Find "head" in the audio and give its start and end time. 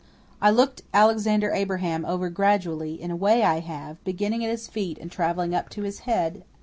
6.09-6.43